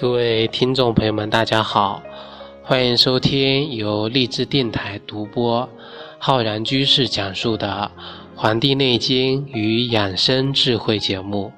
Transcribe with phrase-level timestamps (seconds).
[0.00, 2.02] 各位听众朋友们，大家好，
[2.62, 5.68] 欢迎收听由励志电台独播、
[6.18, 7.90] 浩然居士讲述的
[8.34, 11.52] 《黄帝内经与养生智慧》节目。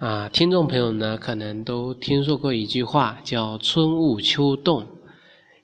[0.00, 4.84] 啊，听众朋友呢，可能都听说过一句话，叫“春捂秋冻”，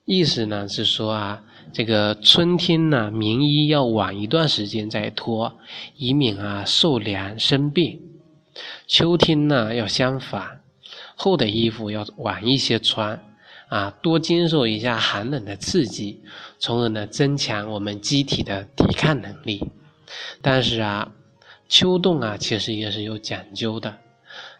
[0.07, 5.51] 意思呢是说啊，这个春天呢，棉衣要晚一段时间再脱，
[5.97, 7.99] 以免啊受凉生病。
[8.87, 10.61] 秋天呢，要相反，
[11.15, 13.23] 厚的衣服要晚一些穿，
[13.67, 16.21] 啊，多经受一下寒冷的刺激，
[16.59, 19.71] 从而呢增强我们机体的抵抗能力。
[20.41, 21.11] 但是啊，
[21.67, 23.97] 秋冻啊，其实也是有讲究的，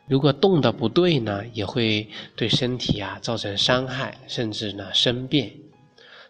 [0.08, 5.52] 如果冻的不对呢，也会对身体啊造成伤害，甚至呢生病。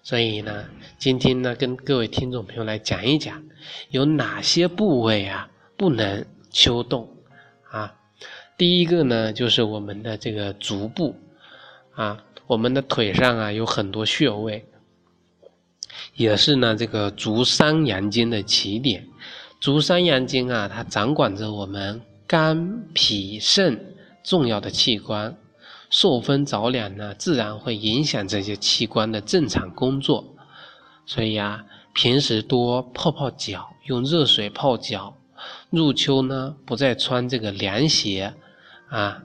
[0.04, 0.66] 所以呢，
[1.00, 3.44] 今天呢，跟各位听众朋友来讲一讲，
[3.90, 7.15] 有哪些部位啊不能秋冻。
[7.72, 7.96] 啊，
[8.58, 11.16] 第一个呢，就是我们的这个足部，
[11.94, 14.66] 啊，我们的腿上啊有很多穴位，
[16.14, 19.08] 也是呢这个足三阳经的起点。
[19.60, 25.36] 足三阳经啊，它掌管着我们肝、脾、肾重要的器官，
[25.90, 30.36] 受风着凉呢，自然会影响这些器官的正常工作。
[31.06, 35.18] 所以啊，平时多泡泡脚，用热水泡脚。
[35.70, 38.34] 入秋呢，不再穿这个凉鞋，
[38.90, 39.24] 啊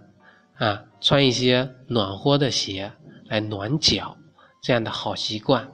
[0.56, 2.92] 啊，穿一些暖和的鞋
[3.26, 4.16] 来暖脚，
[4.62, 5.70] 这样的好习惯，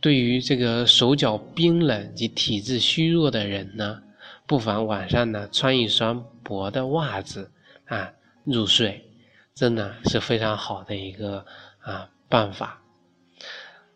[0.00, 4.02] 对于这个手脚冰冷及体质虚弱的人呢，
[4.46, 7.50] 不妨晚上呢穿一双薄的袜子
[7.86, 8.12] 啊
[8.44, 9.10] 入睡，
[9.54, 11.44] 真的是非常好的一个
[11.80, 12.80] 啊办法。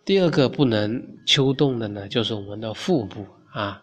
[0.05, 3.83] 第二个不能秋冻的呢，就是我们的腹部啊。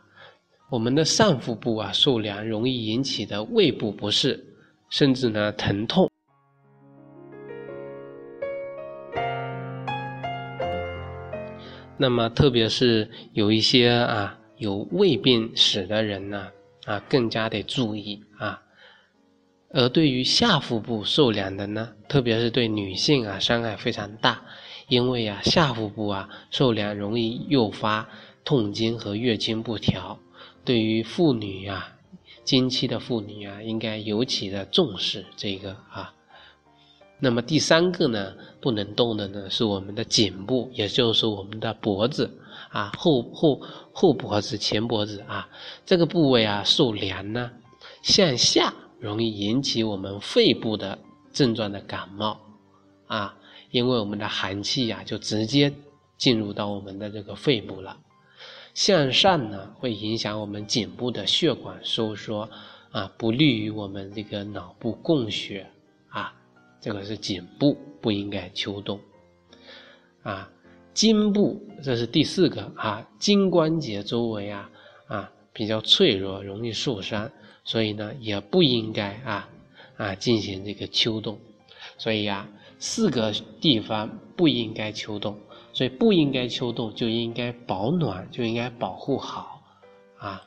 [0.69, 4.45] 我们的上腹部啊受凉容易引起的胃部不适，
[4.87, 6.07] 甚至呢疼痛。
[11.97, 16.47] 那么特别是有一些啊有胃病史的人呢
[16.85, 18.61] 啊更加得注意啊。
[19.71, 24.43] 而对于下腹部受凉的呢，特别是对女性啊伤害非常大，
[24.87, 28.07] 因为啊下腹部啊受凉容易诱发
[28.45, 30.19] 痛经和月经不调。
[30.69, 31.95] 对于妇女呀，
[32.43, 36.13] 经期的妇女啊，应该尤其的重视这个啊。
[37.17, 42.29] 那么第三个呢，不能动的呢，是我们的颈部，也就是我们的脖子
[42.69, 43.59] 啊，后后
[43.91, 45.49] 后脖子、前脖子啊，
[45.87, 47.49] 这个部位啊受凉呢，
[48.03, 50.99] 向下容易引起我们肺部的
[51.33, 52.39] 症状的感冒
[53.07, 53.35] 啊，
[53.71, 55.73] 因为我们的寒气呀，就直接
[56.15, 57.97] 进入到我们的这个肺部了。
[58.79, 62.49] 向上呢，会影响我们颈部的血管收缩，
[62.91, 65.69] 啊，不利于我们这个脑部供血，
[66.07, 66.33] 啊，
[66.79, 68.97] 这个是颈部不应该秋冻，
[70.23, 70.49] 啊，
[70.93, 74.69] 颈部这是第四个啊，筋关节周围啊
[75.07, 77.29] 啊比较脆弱，容易受伤，
[77.65, 79.49] 所以呢也不应该啊
[79.97, 81.37] 啊进行这个秋冻，
[81.97, 82.47] 所以呀
[82.79, 85.37] 四个地方不应该秋冻。
[85.79, 89.63] 所以不应该秋冻，就应该保暖，就应该保护好，
[90.17, 90.45] 啊，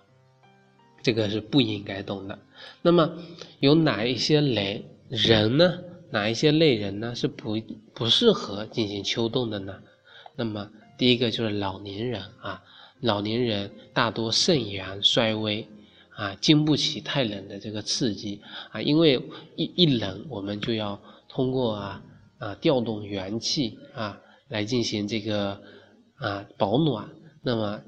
[1.03, 2.39] 这个是不应该动的。
[2.83, 3.17] 那么
[3.59, 5.79] 有哪一些类人呢？
[6.11, 7.15] 哪一些类人呢？
[7.15, 7.57] 是不
[7.95, 9.83] 不适合进行秋冻的呢？
[10.37, 12.63] 那么第一个就是老年人啊，
[13.01, 15.67] 老年人大多肾阳衰微
[16.11, 19.19] 啊，经不起太冷的这个刺激啊，因为
[19.57, 22.03] 一一冷，我们就要通过啊
[22.37, 24.21] 啊调动元气啊。
[24.53, 25.59] 来进行这个
[26.17, 27.09] 啊保暖，
[27.43, 27.81] 那么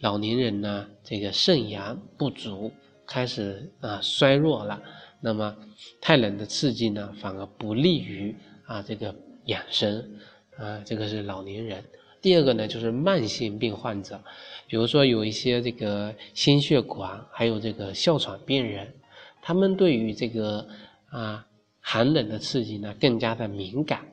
[0.00, 2.70] 老年人呢，这个肾阳不足，
[3.06, 4.82] 开始啊衰弱了，
[5.22, 5.56] 那么
[5.98, 8.36] 太冷的刺激呢，反而不利于
[8.66, 9.14] 啊这个
[9.46, 10.20] 养生
[10.58, 11.82] 啊，这个是老年人。
[12.20, 14.22] 第二个呢，就是慢性病患者，
[14.68, 18.92] 比如说有一些这个心血管，还有这个哮喘病人，
[19.40, 20.68] 他们对于这个
[21.08, 21.46] 啊
[21.80, 24.04] 寒冷的刺激呢，更加的敏感。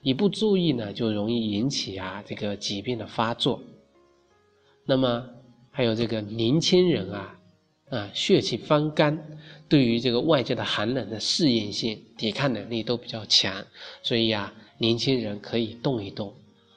[0.00, 3.60] 一不注意呢，就容易引起啊这个疾病的发作。
[4.86, 5.28] 那么
[5.70, 7.38] 还有这个年轻人啊，
[7.90, 9.18] 啊血气方刚，
[9.68, 13.66] 对于这个外界的寒冷的适应性、抵抗能力都比较强，
[14.02, 16.32] 所以啊，年轻人可以动一动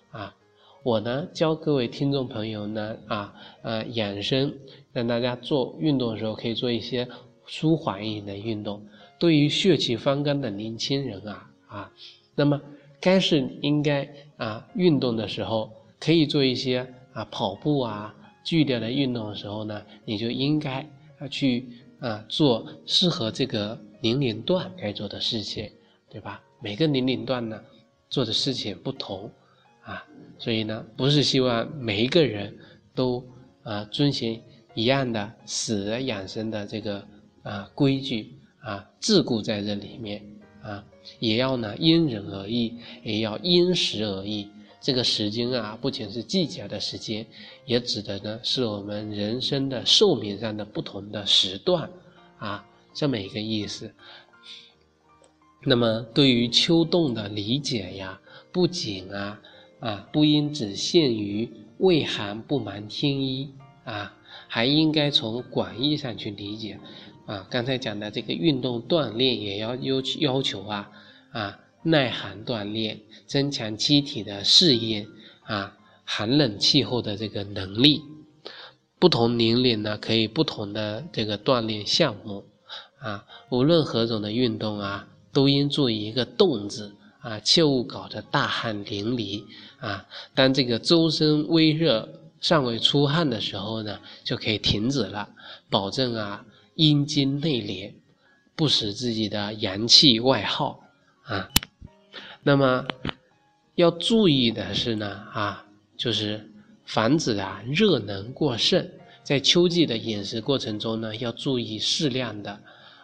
[0.09, 0.35] 啊。
[0.83, 4.53] 我呢教各位听众朋友呢啊呃养生，
[4.91, 7.07] 让大家做运动的时候可以做一些
[7.45, 8.83] 舒缓一点的运动。
[9.19, 11.91] 对于血气方刚的年轻人啊啊，
[12.35, 12.59] 那么。
[13.01, 14.07] 该是应该
[14.37, 18.15] 啊运动的时候，可以做一些啊跑步啊
[18.45, 20.87] 剧烈的运动的时候呢，你就应该
[21.19, 21.67] 啊去
[21.99, 25.69] 啊做适合这个年龄段该做的事情，
[26.09, 26.41] 对吧？
[26.61, 27.59] 每个年龄段呢，
[28.09, 29.29] 做的事情不同
[29.83, 30.05] 啊，
[30.37, 32.55] 所以呢，不是希望每一个人
[32.93, 33.23] 都
[33.63, 34.39] 啊遵循
[34.75, 37.03] 一样的死而养生的这个
[37.41, 40.23] 啊规矩啊桎梏在这里面
[40.61, 40.83] 啊，
[41.19, 44.47] 也要呢因人而异，也要因时而异。
[44.79, 47.25] 这个时间啊，不仅是季节的时间，
[47.65, 51.87] 也指的呢是我们人生的寿命上的不同的时段
[52.39, 53.93] 啊，这么一个意思。
[55.63, 58.19] 那么对于秋冻的理解呀，
[58.51, 59.39] 不仅啊
[59.79, 61.47] 啊不应只限于
[61.77, 63.51] 畏寒不瞒天医
[63.83, 64.17] 啊，
[64.47, 66.79] 还应该从广义上去理解
[67.31, 67.47] 啊。
[67.49, 70.91] 刚才讲的这个运动锻炼也要要要求啊
[71.31, 71.59] 啊。
[71.83, 75.07] 耐寒锻炼，增强机体的适应
[75.41, 75.75] 啊
[76.05, 78.03] 寒冷气候的这个能力。
[78.99, 82.45] 不同年龄呢，可以不同的这个锻炼项目
[82.99, 83.25] 啊。
[83.49, 89.43] 无论何种的运动啊，都应注意一个动字啊，切勿搞得大汗淋漓
[89.79, 90.05] 啊。
[90.35, 92.07] 当这个周身微热、
[92.39, 95.27] 尚未出汗的时候呢，就可以停止了，
[95.67, 96.45] 保证啊
[96.75, 97.93] 阴经内敛，
[98.55, 100.81] 不使自己的阳气外耗
[101.23, 101.49] 啊。
[102.43, 102.85] 那么
[103.75, 105.65] 要注意的是呢，啊，
[105.95, 106.49] 就是
[106.85, 108.89] 防止啊热能过剩，
[109.23, 112.59] 在秋季的饮食过程中呢，要注意适量的，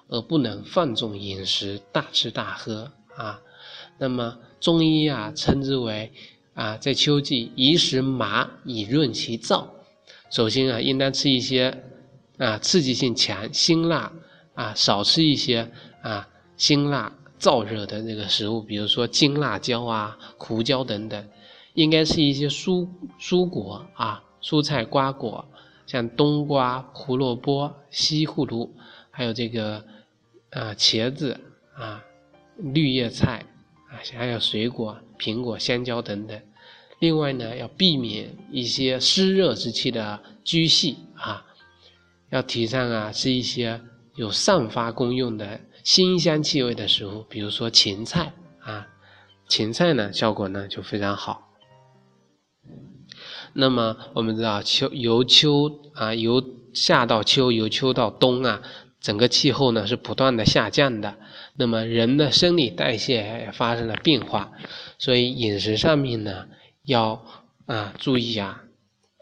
[0.08, 3.42] 而不能放纵饮食，大吃大喝啊。
[4.00, 6.12] 那么中医啊称之为
[6.54, 9.68] 啊，在秋季宜食麻以润其燥。
[10.30, 11.84] 首先啊，应当吃一些
[12.38, 14.12] 啊刺激性强、辛辣
[14.54, 17.14] 啊，少吃一些啊辛辣。
[17.40, 21.30] 燥热的那个食物，比如说金辣椒啊、胡椒等等，
[21.76, 22.90] 应该是一些蔬
[23.20, 25.48] 蔬果啊、蔬菜瓜果，
[25.86, 28.74] 像冬瓜、胡萝卜、西葫芦，
[29.12, 29.86] 还有这个
[30.50, 31.40] 啊茄子
[31.76, 32.04] 啊、
[32.58, 33.46] 绿叶菜
[33.92, 36.42] 啊，还有水果，苹果、香蕉等等。
[36.98, 41.46] 另外呢，要避免一些湿热之气的居系啊，
[42.30, 43.82] 要提倡啊是一些
[44.16, 45.62] 有散发功用的。
[45.84, 48.90] 辛香气味的食物，比如说芹菜啊，
[49.48, 51.54] 芹菜呢效果呢就非常好。
[53.54, 56.44] 那么我们知道秋由秋啊由
[56.74, 58.62] 夏到秋，由秋到冬啊，
[59.00, 61.16] 整个气候呢是不断的下降的。
[61.56, 64.52] 那么人的生理代谢也发生了变化，
[65.00, 66.48] 所以饮食上面呢
[66.84, 67.24] 要
[67.66, 68.64] 啊注意啊，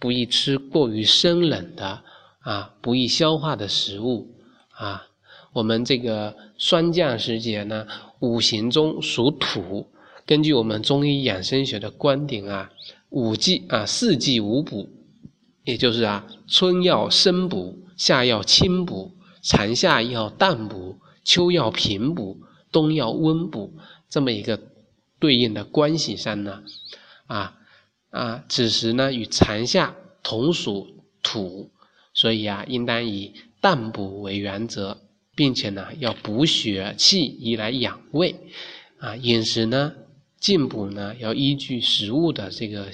[0.01, 2.03] 不宜吃过于生冷的
[2.45, 4.33] 啊不易消化的食物
[4.69, 5.07] 啊。
[5.51, 7.87] 我们这个霜降时节呢，
[8.19, 9.87] 五行中属土。
[10.25, 12.69] 根据我们中医养生学的观点啊，
[13.09, 14.89] 五季啊，四季五补，
[15.63, 22.41] 也就是啊，春要生补，夏要清补，长夏要淡补，秋要平补，
[22.71, 23.73] 冬要温补，
[24.09, 24.59] 这么一个
[25.19, 26.63] 对应的关系上呢，
[27.27, 27.55] 啊
[28.09, 30.87] 啊，此时呢与长夏同属
[31.23, 31.71] 土，
[32.15, 35.01] 所以啊，应当以淡补为原则。
[35.37, 38.33] 并且呢，要补血气以来养胃，
[38.99, 39.93] 啊，饮食呢
[40.39, 42.89] 进补呢要依据食物的这个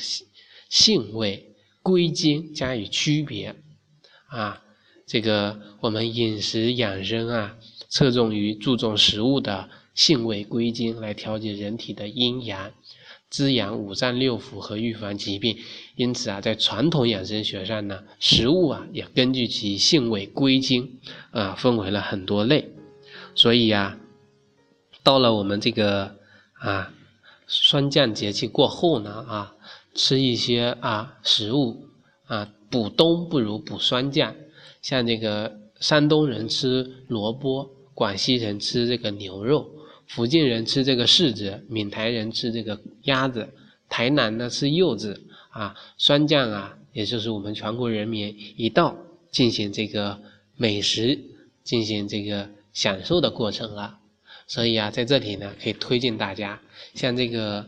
[0.68, 3.56] 性味归经加以区别，
[4.28, 4.64] 啊，
[5.06, 7.58] 这个我们饮食养生啊，
[7.90, 12.72] 侧重于注重食物的性味归经来调节人体的阴阳。
[13.32, 15.58] 滋养五脏六腑和预防疾病，
[15.96, 21.00] 因此啊，在传统养生学上呢，食物啊也根据其性味归经
[21.32, 22.70] 啊，分为了很多类。
[23.34, 23.98] 所以呀，
[25.02, 26.18] 到了我们这个
[26.60, 26.94] 啊
[27.48, 29.56] 霜降节气过后呢啊，
[29.96, 31.88] 吃一些啊食物
[32.26, 34.36] 啊补冬不如补霜降。
[34.82, 39.70] 像这个山东人吃萝卜，广西人吃这个牛肉。
[40.14, 43.48] 福建人吃这个柿子，闽台人吃这个鸭子，
[43.88, 48.98] 台南呢吃柚子啊，酸酱啊，也就是我们全国人民一道
[49.32, 50.20] 进行这个
[50.58, 51.18] 美食、
[51.64, 54.00] 进行这个享受的过程了。
[54.48, 56.60] 所以啊，在这里呢，可以推荐大家，
[56.94, 57.66] 像这个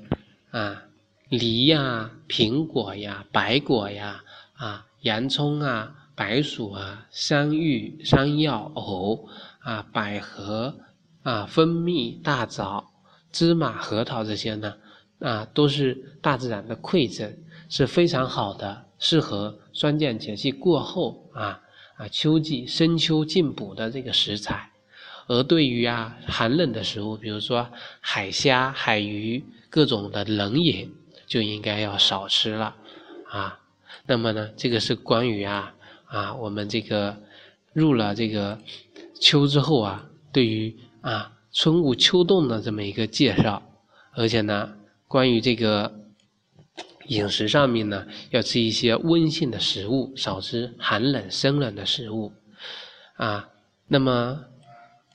[0.52, 0.84] 啊
[1.30, 4.22] 梨呀、苹果呀、白果呀、
[4.56, 10.76] 啊洋葱啊、白薯啊、山芋、山药、藕啊、百合。
[11.24, 12.92] 啊，蜂蜜、大枣、
[13.32, 14.76] 芝麻、核桃这些呢，
[15.20, 17.34] 啊，都是大自然的馈赠，
[17.70, 21.62] 是非常好的，适合霜降节气过后啊
[21.96, 24.70] 啊秋季深秋进补的这个食材。
[25.28, 27.70] 而对于啊寒冷的食物，比如说
[28.02, 30.94] 海虾、海鱼各种的冷饮，
[31.26, 32.76] 就应该要少吃了
[33.30, 33.58] 啊。
[34.06, 35.74] 那么呢，这个是关于啊
[36.08, 37.16] 啊我们这个
[37.72, 38.60] 入了这个
[39.22, 43.62] 秋之后啊，对于啊春捂秋冻的这么一个介绍，
[44.14, 44.74] 而且呢，
[45.08, 45.94] 关于这个
[47.08, 52.32] 饮食上面呢，要吃一些温性的食物，少吃寒冷生冷的食物
[53.18, 53.50] 啊。
[53.88, 54.46] 那么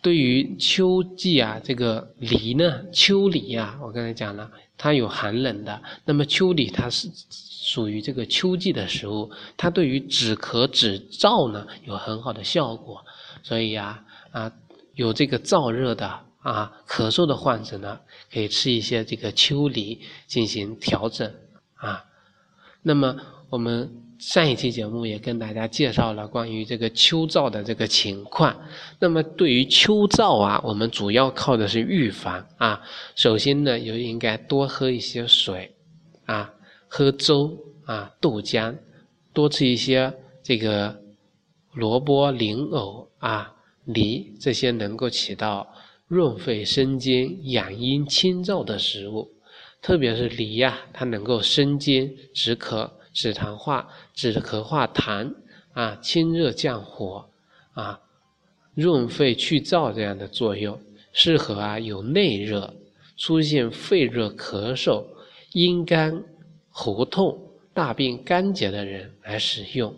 [0.01, 5.83] 对于秋季啊，这个梨呢，秋梨啊，我刚才讲了，它有寒冷的。
[6.05, 13.05] 那么秋梨它是属于这个秋季的食物，它对于止咳止燥呢有很好的效果。
[13.43, 14.53] 所以呀，啊，
[14.99, 16.07] 有这个燥热的
[16.41, 18.01] 啊，咳嗽的患者呢，
[18.33, 21.33] 可以吃一些这个秋梨进行调整
[21.77, 22.05] 啊。
[22.83, 23.17] 那么
[23.49, 24.05] 我们。
[24.19, 28.53] 上一期节目也跟大家介绍了关于这个秋燥的这个情况。
[28.99, 32.83] 那么对于秋燥啊，我们主要靠的是预防啊。
[33.15, 35.73] 首先呢，就应该多喝一些水
[36.27, 36.53] 啊，
[36.89, 38.77] 喝粥啊，豆浆，
[39.33, 40.13] 多吃一些
[40.43, 41.01] 这个
[41.75, 43.55] 萝卜、莲藕啊、
[43.89, 45.75] 梨这些能够起到
[46.07, 49.29] 润肺生津、养阴清燥的食物。
[49.83, 52.95] 特别是梨呀，它能够生津止渴。
[53.15, 55.35] 止痰化、止咳化痰
[55.73, 57.29] 啊，清热降火
[57.73, 58.01] 啊，
[58.75, 60.81] 润肺去燥这样的作用，
[61.13, 62.73] 适合啊有内热、
[63.17, 65.05] 出现肺热、咳嗽、
[65.53, 66.23] 阴干、
[66.69, 67.37] 喉痛、
[67.75, 69.93] 大便干结的人来使用。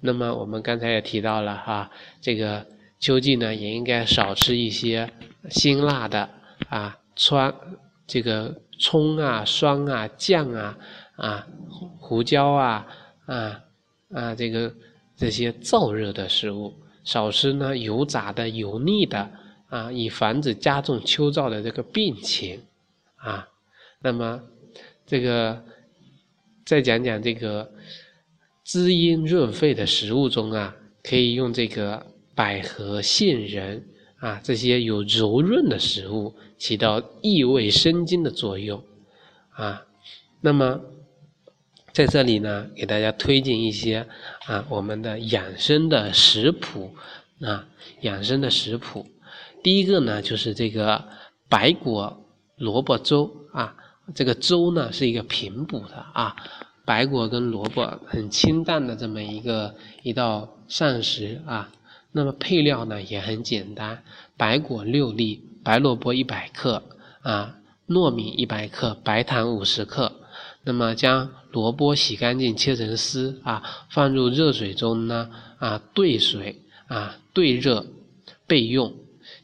[0.00, 1.90] 那么我们刚才也提到了哈，
[2.20, 2.66] 这个
[2.98, 5.10] 秋季呢也应该少吃一些
[5.48, 6.28] 辛辣的
[6.68, 7.54] 啊，川
[8.06, 10.76] 这个葱啊、酸啊、酱啊。
[11.20, 11.46] 啊，
[11.98, 12.86] 胡椒啊，
[13.26, 13.60] 啊
[14.10, 14.72] 啊，这个
[15.14, 16.72] 这些燥热的食物
[17.04, 19.30] 少吃呢，油炸的、油腻的
[19.68, 22.62] 啊，以防止加重秋燥的这个病情
[23.16, 23.46] 啊。
[24.00, 24.40] 那么
[25.04, 25.62] 这个
[26.64, 27.70] 再讲讲这个
[28.70, 33.84] 滋阴润肺的食物中啊，可以用这个百合、杏仁
[34.20, 38.80] 啊这些有柔润的食物，起到益胃生津的作用
[39.50, 39.82] 啊。
[40.40, 40.80] 那么。
[41.92, 44.06] 在这里呢，给大家推荐一些
[44.46, 46.94] 啊，我们的养生的食谱
[47.40, 47.66] 啊，
[48.02, 49.04] 养生的食谱。
[49.64, 51.04] 第一个呢，就是这个
[51.48, 52.24] 白果
[52.56, 53.74] 萝卜粥啊，
[54.14, 56.36] 这个粥呢是一个平补的啊，
[56.90, 61.70] 白果跟萝卜很清淡的这么一个一道膳食啊。
[62.10, 64.02] 那么配料呢也很简单，
[64.36, 66.82] 白果六粒，白萝卜一百克
[67.22, 70.10] 啊，糯米一百克，白糖五十克。
[70.64, 75.30] 那么将萝卜洗干净，切成丝啊，放入热水中呢
[75.60, 77.86] 啊兑水啊兑热
[78.48, 78.92] 备用。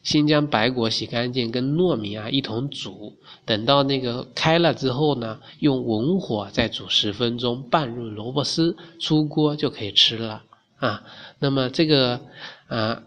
[0.07, 10.43] 先将白果洗干净，跟糯米啊一同煮，等到那个开了之后呢，用文火再煮十分钟，拌入萝卜丝，出锅就可以吃了
[10.77, 11.03] 啊。
[11.39, 12.21] 那么这个
[12.69, 13.03] 啊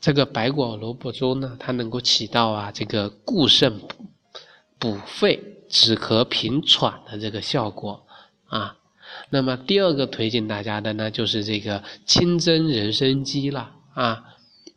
[0.00, 3.80] 这个白果萝卜粥呢，它能够起到啊这个固肾
[4.78, 5.52] 补肺。
[5.68, 8.06] 止咳平喘的这个效果
[8.46, 8.76] 啊，
[9.30, 14.22] 那么第二个推荐大家的呢，就是这个清蒸人参鸡了啊。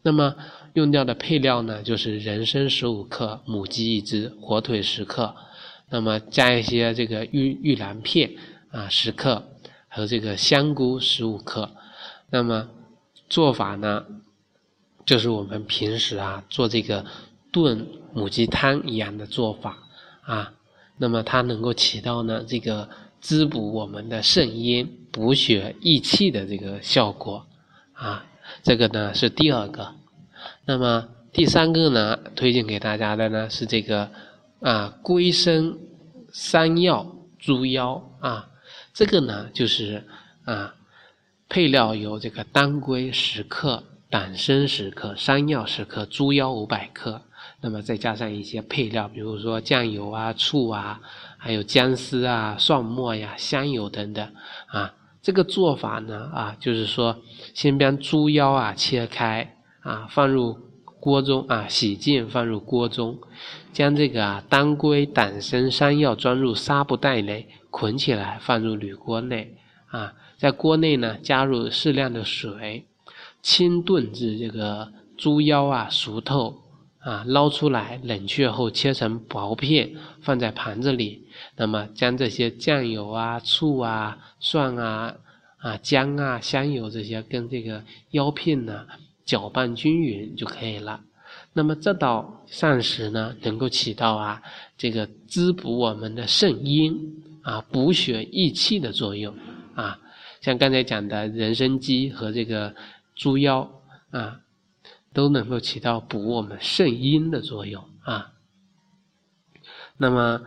[0.02, 0.36] 那么
[0.74, 5.36] 用掉的配料呢，就是人参十五克，母鸡一只，火腿十克，
[5.90, 8.32] 那么加一些这个玉玉兰片
[8.72, 9.44] 啊十克，
[9.88, 11.72] 和这个香菇十五克。
[12.30, 12.70] 那么
[13.28, 14.06] 做法呢，
[15.06, 17.06] 就是我们平时啊做这个
[17.52, 19.78] 炖母鸡汤一样的做法
[20.22, 20.54] 啊。
[20.98, 22.90] 那么它能够起到呢这个
[23.22, 27.46] 滋补我们的肾阴、补血益气的这个效果
[27.94, 28.26] 啊，
[28.62, 29.96] 这个呢是第二个。
[30.66, 34.10] 那么第三个呢，推荐给大家的呢是这个
[34.60, 35.76] 啊龟参
[36.32, 38.50] 山药猪腰啊，
[38.94, 40.04] 这个呢就是
[40.46, 40.76] 啊
[41.48, 47.22] 配料有这个当归十克、党参十克、山药十克、猪腰五百克。
[47.62, 51.02] 那么再加上一些配料，比如说酱油啊、醋啊，
[51.38, 54.34] 还有姜丝啊、蒜末呀、香油等等
[54.68, 54.94] 啊。
[55.22, 57.18] 这个做法呢啊，就是说
[57.54, 60.58] 先将猪腰啊切开啊，放入
[61.00, 63.20] 锅中啊，洗净放入锅中，
[63.72, 69.56] 将这个啊当归、党参、山药装入纱布袋内，捆起来放入铝锅内
[69.88, 72.86] 啊，在锅内呢加入适量的水，
[73.42, 76.62] 清炖至这个猪腰啊熟透。
[77.02, 81.30] 啊，捞出来冷却后切成薄片，放在盘子里。
[81.56, 85.16] 那么将这些酱油啊、醋啊、蒜啊、
[85.60, 88.86] 啊姜啊、香油这些跟这个腰片呢
[89.30, 91.02] 搅拌均匀就可以了。
[91.54, 94.42] 那么这道膳食呢，能够起到啊
[94.76, 96.98] 这个滋补我们的肾阴
[97.44, 99.36] 啊、补血益气的作用
[99.76, 100.00] 啊。
[100.42, 102.74] 像刚才讲的人参鸡和这个
[103.16, 103.70] 猪腰
[104.10, 104.40] 啊。
[105.12, 108.32] 都能够起到补我们肾阴的作用啊。
[109.98, 110.40] 那么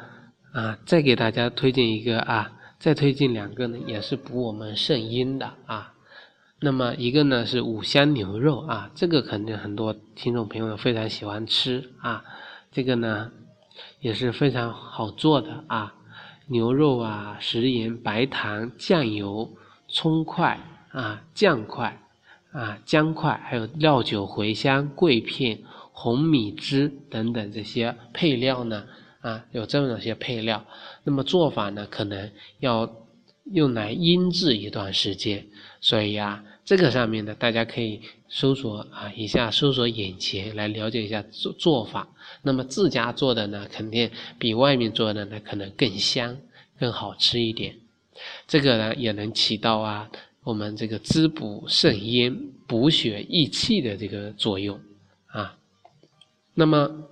[0.52, 5.91] 啊，再给大家推荐一个啊，再推荐两个呢，也是补我们肾阴的啊。
[6.64, 12.24] 那么一个呢是五香牛肉啊，这个肯定很多听众朋友非常喜欢吃啊。
[12.70, 13.32] 这个呢
[13.98, 15.92] 也是非常好做的啊，
[16.46, 19.50] 牛肉啊、食盐、白糖、酱油、
[19.88, 20.60] 葱块
[20.92, 22.00] 啊、酱块
[22.52, 25.58] 啊、姜块，还有料酒、茴香、桂片、
[25.90, 28.84] 红米汁等等这些配料呢
[29.20, 30.64] 啊，有这么些配料。
[31.02, 32.88] 那么做法呢，可能要
[33.44, 35.46] 用来腌制一段时间，
[35.80, 36.44] 所以呀。
[36.64, 42.08] 这个上面呢，大家可以搜索啊一下，搜索眼前来了解一下做做法。
[42.42, 44.08] 那么自家做的呢，肯定
[44.38, 46.38] 比外面做的呢可能更香、
[46.78, 47.76] 更好吃一点。
[48.46, 50.08] 这个呢也能起到啊
[50.44, 54.80] 我们这个滋补肾阴、补血益气的这个作用
[55.26, 55.58] 啊。
[56.54, 57.08] 那么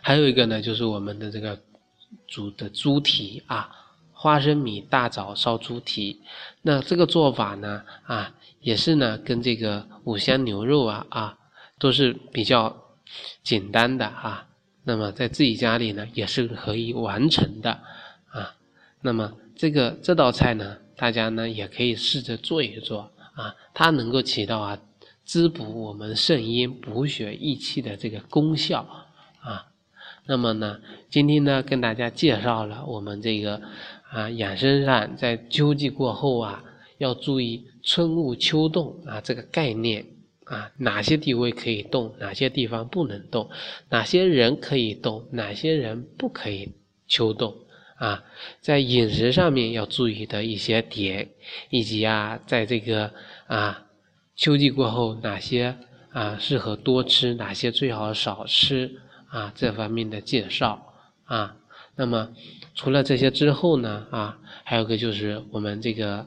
[0.00, 1.62] 还有一个呢，就是我们的这个
[2.26, 3.70] 煮的猪蹄啊。
[4.22, 6.20] 花生米大枣烧猪蹄，
[6.62, 11.38] 那这个做法呢，啊，也是呢，跟这个五香牛肉啊，啊，
[11.80, 12.84] 都是比较
[13.42, 14.46] 简单的啊。
[14.84, 17.72] 那么在自己家里呢，也是可以完成的
[18.30, 18.54] 啊。
[19.00, 24.78] 那么这个这道菜呢，大家呢也可以试着做一做啊，它能够起到啊
[25.24, 28.86] 滋补我们肾阴、补血益气的这个功效
[29.40, 29.66] 啊。
[30.26, 30.78] 那么呢，
[31.10, 33.60] 今天呢跟大家介绍了我们这个。
[34.12, 36.62] 啊，养生上在秋季过后啊，
[36.98, 40.04] 要注意春捂秋冻啊这个概念
[40.44, 43.48] 啊，哪些地位可以动，哪些地方不能动，
[43.88, 46.74] 哪些人可以动，哪些人不可以
[47.08, 47.56] 秋冻
[47.96, 48.22] 啊，
[48.60, 51.30] 在饮食上面要注意的一些点，
[51.70, 53.10] 以及啊，在这个
[53.46, 53.86] 啊
[54.36, 55.74] 秋季过后哪些
[56.10, 60.92] 啊适合多吃，哪些最好少吃啊这方面的介绍
[61.24, 61.56] 啊，
[61.96, 62.34] 那么。
[62.74, 66.26] 除了这些之后呢，啊，还有个就是我们这个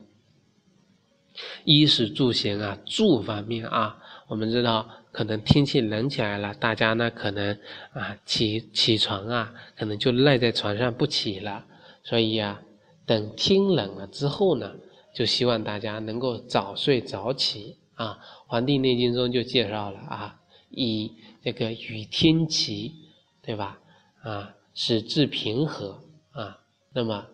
[1.63, 3.97] 衣食住行啊，住方面啊，
[4.27, 7.57] 我们知道可能天气冷起来了，大家呢可能
[7.93, 11.65] 啊起起床啊，可能就赖在床上不起了，
[12.03, 12.61] 所以啊，
[13.07, 14.75] 等天冷了之后呢，
[15.15, 22.93] 就希望大家能够早睡早起啊，《黄帝内经》中就介绍了啊，以这个与天齐，
[23.41, 23.79] 对吧？
[24.21, 25.99] 啊，使志平和。
[26.33, 26.59] 啊，
[26.93, 27.25] 那么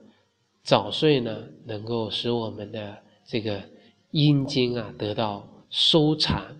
[0.64, 3.62] 早睡呢，能够使我们的这个
[4.12, 6.56] 阴经啊得到收藏；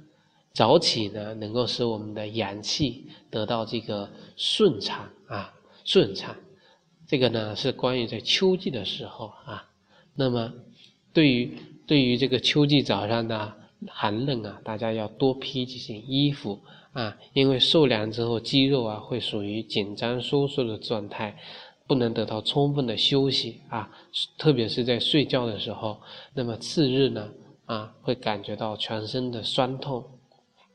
[0.54, 5.54] 早起呢，能够使我们的阳气得到这个顺畅啊
[5.86, 6.36] 顺畅。
[7.08, 9.70] 这个呢是关于在秋季的时候啊。
[10.16, 10.52] 那么
[11.14, 13.54] 对于对于这个秋季早上的
[13.88, 16.60] 寒冷啊，大家要多披几件衣服
[16.94, 21.38] 啊，因为受凉之后肌肉啊会属于紧张收缩的状态。
[21.88, 23.92] 不能得到充分的休息啊，
[24.38, 26.00] 特别是在睡觉的时候，
[26.34, 27.28] 那么次日呢
[27.66, 30.02] 啊会感觉到全身的酸痛、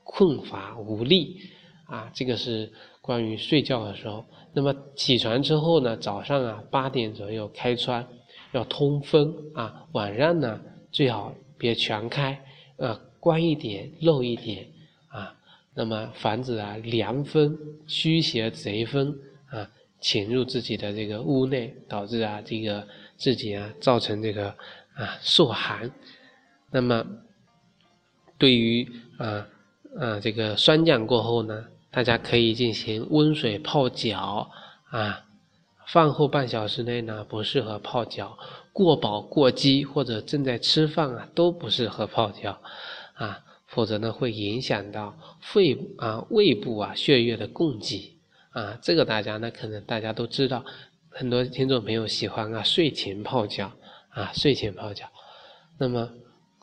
[0.05, 1.41] 困乏无力
[1.87, 4.27] 啊，这个是关于睡觉的时候。
[4.53, 8.07] 那么起床之后呢，早上啊八点左右开窗，
[8.53, 10.61] 要通风啊，晚上呢
[10.93, 12.39] 最好别全开，
[12.77, 14.67] 呃关一点漏一点
[15.09, 15.35] 啊，
[15.77, 19.17] 那么防止啊凉风、虚邪贼风。
[19.99, 22.87] 潜入自己的这个屋内，导致啊这个
[23.17, 24.51] 自己啊造成这个
[24.95, 25.91] 啊受寒。
[26.71, 27.05] 那么
[28.37, 28.87] 对于
[29.17, 29.49] 啊
[29.99, 34.51] 啊这个霜降过后呢，大家可以进行温水泡脚
[34.91, 35.25] 啊。
[35.87, 38.39] 饭后半小时内呢不适合泡脚，
[38.73, 42.61] 过饱过饥或者正在吃饭啊都不适合泡脚
[43.15, 43.43] 啊，
[43.77, 48.17] 否则呢会影响到肺啊胃部啊血液的供给。
[48.53, 50.65] 啊，这个大家呢，可能大家都知道，
[51.11, 53.71] 很多听众朋友喜欢啊，睡前泡脚
[54.09, 55.05] 啊，睡前泡脚。
[55.77, 56.11] 那么，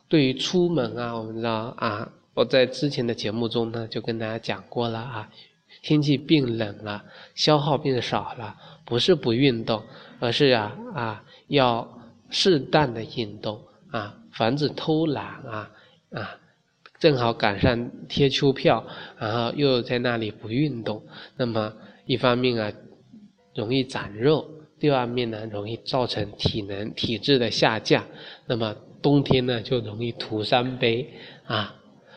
[0.08, 5.30] 对于出门啊，我们知道啊，我在之前的节目中呢，就跟大家讲过了啊，
[5.84, 9.84] 天气变冷了，消耗变少了，不是不运动，
[10.20, 11.88] 而是啊啊，要
[12.32, 15.70] 适当的运动啊，防止偷懒啊
[16.10, 16.40] 啊。
[17.04, 18.82] 正好赶上贴秋票，
[19.20, 21.04] 然后又在那里不运动，
[21.36, 21.74] 那么
[22.06, 22.72] 一方面啊
[23.54, 28.06] 容易长肉，第二面呢容易造成体能体质的下降，
[28.46, 31.06] 那么冬天呢就容易徒伤悲
[31.46, 31.76] 啊。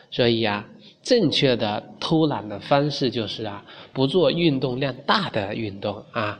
[0.09, 0.65] 所以啊，
[1.03, 6.39] 正确的偷懒的方式就是啊，不做运动量大的运动啊，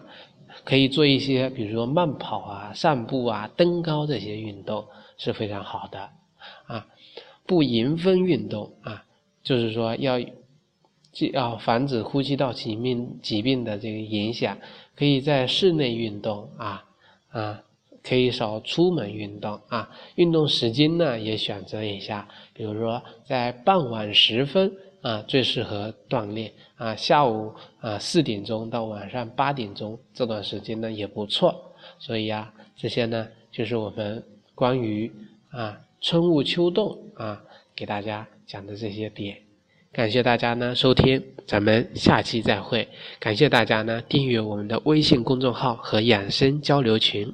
[0.63, 4.85] 可以做一些，比如说慢跑啊、散步啊、登高这些运动
[5.17, 5.99] 是非常好的
[6.67, 6.87] 啊。
[7.47, 9.03] 不迎风运动啊，
[9.41, 10.19] 就是说要
[11.31, 14.57] 要防止呼吸道疾病疾病的这个影响，
[14.95, 16.85] 可以在室内运动啊
[17.29, 17.63] 啊，
[18.03, 19.89] 可以少出门运动啊。
[20.15, 31.73] 运动时间呢也选择一下，比如说在傍晚时分啊最适合锻炼啊，下午啊四点钟到晚上八点钟这段时间呢也不错。
[31.97, 35.11] 所以啊，这些呢就是我们关于
[35.49, 37.41] 啊春捂秋冻啊
[37.75, 39.37] 给大家讲的这些点。
[39.91, 42.87] 感谢大家呢收听，咱们下期再会。
[43.19, 47.33] 感谢大家呢订阅我们的微信公众号和养生交流群。